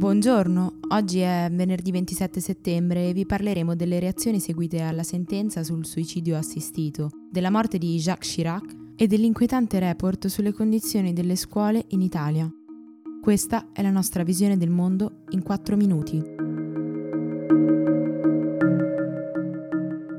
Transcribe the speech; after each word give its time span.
Buongiorno, 0.00 0.78
oggi 0.92 1.18
è 1.18 1.50
venerdì 1.52 1.90
27 1.90 2.40
settembre 2.40 3.10
e 3.10 3.12
vi 3.12 3.26
parleremo 3.26 3.76
delle 3.76 3.98
reazioni 3.98 4.40
seguite 4.40 4.80
alla 4.80 5.02
sentenza 5.02 5.62
sul 5.62 5.84
suicidio 5.84 6.38
assistito, 6.38 7.10
della 7.30 7.50
morte 7.50 7.76
di 7.76 7.98
Jacques 7.98 8.32
Chirac 8.32 8.74
e 8.96 9.06
dell'inquietante 9.06 9.78
report 9.78 10.28
sulle 10.28 10.54
condizioni 10.54 11.12
delle 11.12 11.36
scuole 11.36 11.84
in 11.88 12.00
Italia. 12.00 12.50
Questa 13.20 13.72
è 13.74 13.82
la 13.82 13.90
nostra 13.90 14.22
visione 14.22 14.56
del 14.56 14.70
mondo 14.70 15.24
in 15.32 15.42
4 15.42 15.76
minuti. 15.76 16.18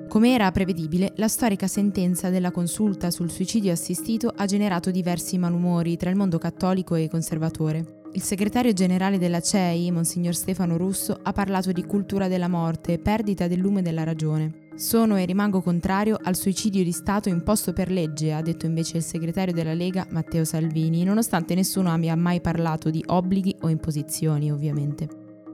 Come 0.07 0.32
era 0.32 0.52
prevedibile, 0.52 1.13
la 1.16 1.27
storica 1.27 1.66
sentenza 1.66 2.29
della 2.29 2.52
consulta 2.52 3.09
sul 3.09 3.32
suicidio 3.32 3.71
assistito 3.71 4.27
ha 4.27 4.45
generato 4.45 4.91
diversi 4.91 5.39
malumori 5.39 5.98
tra 5.98 6.11
il 6.11 6.18
mondo 6.18 6.38
cattolico 6.38 6.93
e 6.93 7.09
conservatore. 7.09 8.00
Il 8.14 8.21
segretario 8.21 8.74
generale 8.74 9.18
della 9.18 9.39
CEI, 9.39 9.89
Monsignor 9.89 10.36
Stefano 10.36 10.75
Russo, 10.75 11.18
ha 11.24 11.32
parlato 11.32 11.71
di 11.71 11.86
cultura 11.86 12.28
della 12.28 12.50
morte 12.50 12.93
e 12.93 13.00
perdita 13.00 13.47
del 13.47 13.60
lume 13.60 13.82
della 13.82 14.04
ragione. 14.04 14.68
Sono 14.75 15.15
e 15.15 15.24
rimango 15.24 15.61
contrario 15.61 16.18
al 16.21 16.36
suicidio 16.36 16.83
di 16.83 16.92
Stato 16.92 17.29
imposto 17.29 17.71
per 17.71 17.89
legge, 17.89 18.33
ha 18.33 18.42
detto 18.42 18.66
invece 18.66 18.97
il 18.97 19.04
segretario 19.04 19.54
della 19.54 19.74
Lega 19.74 20.05
Matteo 20.10 20.43
Salvini, 20.43 21.05
nonostante 21.05 21.55
nessuno 21.55 21.89
abbia 21.89 22.18
mai 22.18 22.42
parlato 22.42 22.89
di 22.89 23.02
obblighi 23.07 23.55
o 23.61 23.69
imposizioni, 23.69 24.52
ovviamente. 24.52 25.07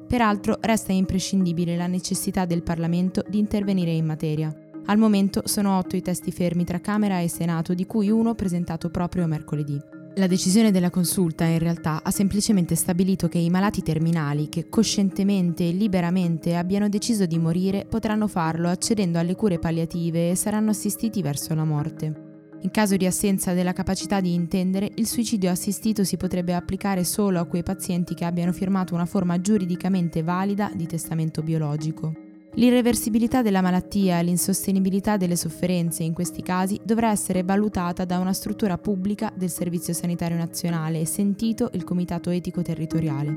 Peraltro 0.08 0.58
resta 0.60 0.92
imprescindibile 0.92 1.78
la 1.78 1.88
necessità 1.88 2.46
del 2.46 2.64
Parlamento 2.64 3.24
di 3.30 3.38
intervenire 3.38 3.92
in 3.92 4.06
materia. 4.06 4.52
Al 4.86 4.98
momento 4.98 5.44
sono 5.46 5.78
otto 5.78 5.96
i 5.96 6.02
testi 6.02 6.32
fermi 6.32 6.64
tra 6.64 6.80
Camera 6.80 7.20
e 7.20 7.28
Senato, 7.28 7.76
di 7.76 7.86
cui 7.86 8.10
uno 8.10 8.34
presentato 8.34 8.90
proprio 8.90 9.28
mercoledì. 9.28 9.80
La 10.18 10.26
decisione 10.26 10.72
della 10.72 10.90
consulta 10.90 11.44
in 11.44 11.60
realtà 11.60 12.02
ha 12.02 12.10
semplicemente 12.10 12.74
stabilito 12.74 13.28
che 13.28 13.38
i 13.38 13.52
malati 13.52 13.84
terminali 13.84 14.50
che 14.50 14.68
coscientemente 14.68 15.68
e 15.68 15.72
liberamente 15.74 16.56
abbiano 16.56 16.90
deciso 16.90 17.28
di 17.28 17.38
morire 17.38 17.86
potranno 17.88 18.28
farlo 18.28 18.68
accedendo 18.68 19.20
alle 19.20 19.36
cure 19.36 19.59
palliative 19.59 20.32
e 20.32 20.36
saranno 20.36 20.72
assistiti 20.72 21.22
verso 21.22 21.54
la 21.54 21.66
morte. 21.66 22.48
In 22.62 22.72
caso 22.72 22.98
di 22.98 23.06
assenza 23.06 23.54
della 23.54 23.74
capacità 23.74 24.20
di 24.20 24.34
intendere, 24.34 24.90
il 24.96 25.06
suicidio 25.06 25.52
assistito 25.52 26.04
si 26.04 26.18
potrebbe 26.18 26.56
applicare 26.56 27.04
solo 27.04 27.40
a 27.40 27.46
quei 27.46 27.62
pazienti 27.62 28.16
che 28.16 28.26
abbiano 28.26 28.54
firmato 28.54 28.96
una 28.96 29.06
forma 29.06 29.40
giuridicamente 29.40 30.24
valida 30.24 30.72
di 30.74 30.88
testamento 30.88 31.44
biologico. 31.44 32.27
L'irreversibilità 32.58 33.44
della 33.44 33.61
malattia 33.61 34.17
e 34.17 34.23
l'insostenibilità 34.23 35.16
delle 35.16 35.36
sofferenze 35.36 36.02
in 36.02 36.13
questi 36.13 36.41
casi 36.41 36.80
dovrà 36.83 37.11
essere 37.11 37.44
valutata 37.44 38.03
da 38.03 38.17
una 38.17 38.33
struttura 38.33 38.80
pubblica 38.80 39.31
del 39.36 39.52
Servizio 39.52 39.94
Sanitario 39.94 40.38
Nazionale 40.38 41.00
e 41.00 41.05
sentito 41.05 41.69
il 41.73 41.83
Comitato 41.83 42.31
Etico 42.31 42.63
Territoriale. 42.63 43.33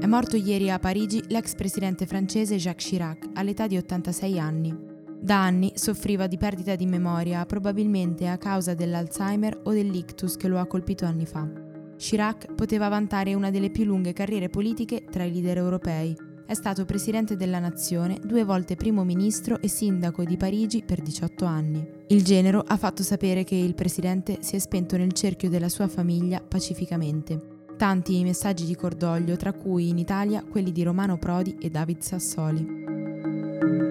È 0.00 0.06
morto 0.06 0.36
ieri 0.36 0.70
a 0.70 0.78
Parigi 0.78 1.24
l'ex 1.26 1.56
presidente 1.56 2.06
francese 2.06 2.54
Jacques 2.54 2.86
Chirac 2.86 3.30
all'età 3.34 3.66
di 3.66 3.76
86 3.78 4.38
anni. 4.38 4.72
Da 5.20 5.42
anni 5.42 5.72
soffriva 5.74 6.28
di 6.28 6.38
perdita 6.38 6.76
di 6.76 6.86
memoria, 6.86 7.44
probabilmente 7.46 8.28
a 8.28 8.38
causa 8.38 8.74
dell'Alzheimer 8.74 9.62
o 9.64 9.72
dell'ictus 9.72 10.36
che 10.36 10.46
lo 10.46 10.60
ha 10.60 10.66
colpito 10.66 11.04
anni 11.04 11.26
fa. 11.26 11.69
Chirac 12.00 12.54
poteva 12.54 12.88
vantare 12.88 13.34
una 13.34 13.50
delle 13.50 13.68
più 13.68 13.84
lunghe 13.84 14.14
carriere 14.14 14.48
politiche 14.48 15.04
tra 15.10 15.22
i 15.22 15.30
leader 15.30 15.58
europei. 15.58 16.16
È 16.46 16.54
stato 16.54 16.86
presidente 16.86 17.36
della 17.36 17.58
nazione, 17.58 18.18
due 18.24 18.42
volte 18.42 18.74
primo 18.74 19.04
ministro 19.04 19.60
e 19.60 19.68
sindaco 19.68 20.24
di 20.24 20.38
Parigi 20.38 20.82
per 20.82 21.02
18 21.02 21.44
anni. 21.44 21.86
Il 22.08 22.24
genero 22.24 22.64
ha 22.66 22.78
fatto 22.78 23.02
sapere 23.02 23.44
che 23.44 23.54
il 23.54 23.74
presidente 23.74 24.38
si 24.40 24.56
è 24.56 24.58
spento 24.58 24.96
nel 24.96 25.12
cerchio 25.12 25.50
della 25.50 25.68
sua 25.68 25.88
famiglia 25.88 26.40
pacificamente. 26.40 27.66
Tanti 27.76 28.18
i 28.18 28.24
messaggi 28.24 28.64
di 28.64 28.74
cordoglio, 28.74 29.36
tra 29.36 29.52
cui 29.52 29.90
in 29.90 29.98
Italia 29.98 30.42
quelli 30.42 30.72
di 30.72 30.82
Romano 30.82 31.18
Prodi 31.18 31.58
e 31.60 31.68
David 31.68 32.00
Sassoli. 32.00 33.89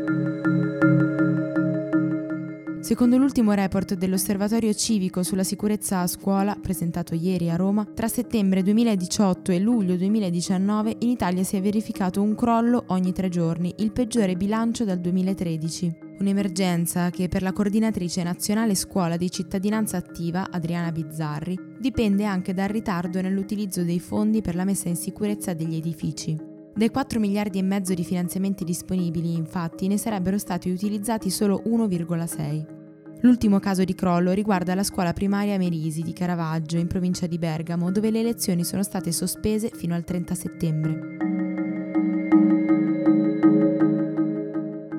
Secondo 2.81 3.17
l'ultimo 3.17 3.51
report 3.51 3.95
dell'Osservatorio 3.95 4.73
civico 4.73 5.21
sulla 5.21 5.43
sicurezza 5.43 5.99
a 5.99 6.07
scuola, 6.07 6.55
presentato 6.59 7.13
ieri 7.13 7.49
a 7.49 7.57
Roma, 7.57 7.85
tra 7.85 8.07
settembre 8.07 8.63
2018 8.63 9.51
e 9.51 9.59
luglio 9.59 9.97
2019 9.97 10.95
in 10.99 11.09
Italia 11.09 11.43
si 11.43 11.57
è 11.57 11.61
verificato 11.61 12.21
un 12.21 12.35
crollo 12.35 12.85
ogni 12.87 13.11
tre 13.11 13.27
giorni, 13.27 13.73
il 13.79 13.91
peggiore 13.91 14.37
bilancio 14.37 14.85
dal 14.85 14.99
2013. 14.99 15.97
Un'emergenza 16.19 17.09
che 17.09 17.27
per 17.27 17.41
la 17.41 17.51
coordinatrice 17.51 18.23
nazionale 18.23 18.75
scuola 18.75 19.17
di 19.17 19.29
cittadinanza 19.29 19.97
attiva, 19.97 20.47
Adriana 20.49 20.93
Bizzarri, 20.93 21.59
dipende 21.77 22.23
anche 22.23 22.53
dal 22.53 22.69
ritardo 22.69 23.19
nell'utilizzo 23.19 23.83
dei 23.83 23.99
fondi 23.99 24.41
per 24.41 24.55
la 24.55 24.63
messa 24.63 24.87
in 24.87 24.95
sicurezza 24.95 25.53
degli 25.53 25.75
edifici. 25.75 26.48
Dai 26.79 26.91
4 26.91 27.19
miliardi 27.19 27.59
e 27.59 27.61
mezzo 27.61 27.93
di 27.93 28.05
finanziamenti 28.05 28.63
disponibili, 28.63 29.35
infatti, 29.35 29.89
ne 29.89 29.97
sarebbero 29.97 30.37
stati 30.37 30.69
utilizzati 30.69 31.29
solo 31.29 31.61
1,6. 31.65 33.19
L'ultimo 33.19 33.59
caso 33.59 33.83
di 33.83 33.93
crollo 33.93 34.31
riguarda 34.31 34.73
la 34.75 34.83
scuola 34.83 35.11
primaria 35.11 35.57
Merisi 35.57 36.03
di 36.03 36.13
Caravaggio, 36.13 36.77
in 36.77 36.87
provincia 36.87 37.27
di 37.27 37.37
Bergamo, 37.37 37.91
dove 37.91 38.11
le 38.11 38.23
lezioni 38.23 38.63
sono 38.63 38.81
state 38.81 39.11
sospese 39.11 39.71
fino 39.75 39.93
al 39.93 40.05
30 40.05 40.35
settembre. 40.35 41.17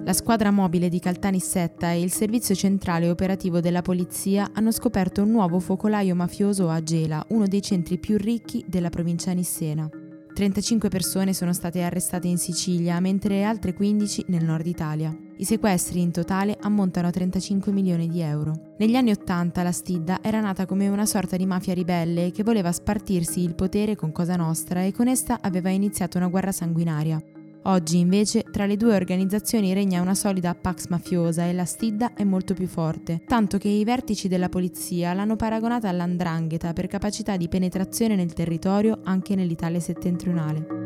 La 0.04 0.12
squadra 0.12 0.50
mobile 0.50 0.90
di 0.90 0.98
Caltanissetta 0.98 1.92
e 1.92 2.02
il 2.02 2.12
servizio 2.12 2.54
centrale 2.54 3.08
operativo 3.08 3.60
della 3.60 3.80
polizia 3.80 4.50
hanno 4.52 4.70
scoperto 4.70 5.22
un 5.22 5.30
nuovo 5.30 5.58
focolaio 5.58 6.14
mafioso 6.14 6.68
a 6.68 6.82
Gela, 6.82 7.24
uno 7.28 7.46
dei 7.46 7.62
centri 7.62 7.96
più 7.96 8.18
ricchi 8.18 8.62
della 8.68 8.90
provincia 8.90 9.32
nissena. 9.32 9.88
35 10.32 10.88
persone 10.88 11.32
sono 11.34 11.52
state 11.52 11.82
arrestate 11.82 12.28
in 12.28 12.38
Sicilia, 12.38 12.98
mentre 13.00 13.44
altre 13.44 13.74
15 13.74 14.26
nel 14.28 14.44
nord 14.44 14.66
Italia. 14.66 15.14
I 15.36 15.44
sequestri 15.44 16.00
in 16.00 16.12
totale 16.12 16.56
ammontano 16.60 17.08
a 17.08 17.10
35 17.10 17.72
milioni 17.72 18.08
di 18.08 18.20
euro. 18.20 18.74
Negli 18.78 18.96
anni 18.96 19.10
80 19.10 19.62
la 19.62 19.72
Stidda 19.72 20.18
era 20.22 20.40
nata 20.40 20.66
come 20.66 20.88
una 20.88 21.06
sorta 21.06 21.36
di 21.36 21.46
mafia 21.46 21.74
ribelle 21.74 22.30
che 22.30 22.42
voleva 22.42 22.72
spartirsi 22.72 23.42
il 23.42 23.54
potere 23.54 23.96
con 23.96 24.12
Cosa 24.12 24.36
Nostra 24.36 24.82
e 24.82 24.92
con 24.92 25.08
essa 25.08 25.38
aveva 25.40 25.70
iniziato 25.70 26.18
una 26.18 26.28
guerra 26.28 26.52
sanguinaria. 26.52 27.22
Oggi 27.64 27.98
invece 27.98 28.42
tra 28.50 28.64
le 28.64 28.76
due 28.76 28.94
organizzazioni 28.94 29.74
regna 29.74 30.00
una 30.00 30.14
solida 30.14 30.54
pax 30.54 30.86
mafiosa 30.88 31.44
e 31.44 31.52
la 31.52 31.66
Stidda 31.66 32.14
è 32.14 32.24
molto 32.24 32.54
più 32.54 32.66
forte, 32.66 33.22
tanto 33.26 33.58
che 33.58 33.68
i 33.68 33.84
vertici 33.84 34.28
della 34.28 34.48
polizia 34.48 35.12
l'hanno 35.12 35.36
paragonata 35.36 35.88
all'andrangheta 35.88 36.72
per 36.72 36.86
capacità 36.86 37.36
di 37.36 37.48
penetrazione 37.48 38.16
nel 38.16 38.32
territorio 38.32 39.00
anche 39.04 39.34
nell'Italia 39.34 39.80
settentrionale. 39.80 40.78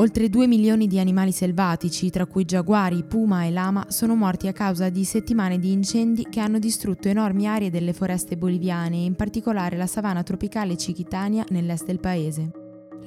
Oltre 0.00 0.28
2 0.28 0.46
milioni 0.46 0.86
di 0.86 1.00
animali 1.00 1.32
selvatici, 1.32 2.08
tra 2.10 2.24
cui 2.26 2.44
giaguari, 2.44 3.02
puma 3.02 3.44
e 3.44 3.50
lama, 3.50 3.86
sono 3.88 4.14
morti 4.14 4.46
a 4.46 4.52
causa 4.52 4.88
di 4.90 5.02
settimane 5.02 5.58
di 5.58 5.72
incendi 5.72 6.28
che 6.30 6.38
hanno 6.38 6.60
distrutto 6.60 7.08
enormi 7.08 7.48
aree 7.48 7.70
delle 7.70 7.92
foreste 7.92 8.36
boliviane, 8.36 8.98
in 8.98 9.16
particolare 9.16 9.76
la 9.76 9.88
savana 9.88 10.22
tropicale 10.22 10.76
Chiquitania 10.76 11.44
nell'est 11.48 11.86
del 11.86 11.98
paese. 11.98 12.57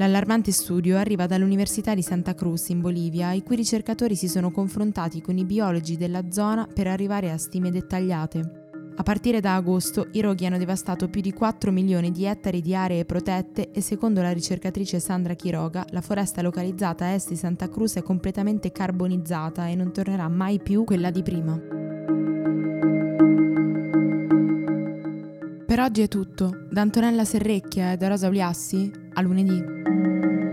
L'allarmante 0.02 0.52
studio 0.52 0.98
arriva 0.98 1.28
dall'Università 1.28 1.94
di 1.94 2.02
Santa 2.02 2.34
Cruz 2.34 2.70
in 2.70 2.82
Bolivia, 2.82 3.34
i 3.34 3.44
cui 3.44 3.56
ricercatori 3.56 4.16
si 4.16 4.28
sono 4.28 4.50
confrontati 4.50 5.22
con 5.22 5.38
i 5.38 5.46
biologi 5.46 5.96
della 5.96 6.32
zona 6.32 6.66
per 6.66 6.88
arrivare 6.88 7.30
a 7.30 7.38
stime 7.38 7.70
dettagliate. 7.70 8.70
A 8.96 9.04
partire 9.04 9.42
da 9.42 9.54
agosto 9.54 10.08
i 10.14 10.22
roghi 10.22 10.48
hanno 10.48 10.58
devastato 10.58 11.08
più 11.08 11.22
di 11.22 11.32
4 11.32 11.72
milioni 11.72 12.10
di 12.10 12.26
ettari 12.26 12.62
di 12.62 12.74
aree 12.74 13.06
protette 13.06 13.70
e 13.70 13.80
secondo 13.82 14.24
la 14.24 14.32
ricercatrice 14.32 15.00
Sandra 15.00 15.36
Chiroga 15.36 15.86
la 15.92 16.02
foresta 16.02 16.42
localizzata 16.42 17.06
a 17.06 17.10
est 17.10 17.30
di 17.30 17.36
Santa 17.36 17.70
Cruz 17.70 17.94
è 17.94 18.02
completamente 18.02 18.72
carbonizzata 18.72 19.68
e 19.68 19.76
non 19.76 19.94
tornerà 19.94 20.28
mai 20.28 20.60
più 20.60 20.84
quella 20.84 21.12
di 21.12 21.22
prima. 21.22 21.62
Per 25.68 25.80
oggi 25.80 26.02
è 26.02 26.08
tutto. 26.08 26.66
Da 26.72 26.82
Antonella 26.82 27.24
Serrecchia 27.24 27.92
e 27.92 27.98
da 27.98 28.08
Rosa 28.08 28.28
Uliassi, 28.28 29.01
a 29.14 29.22
lunedì. 29.22 30.51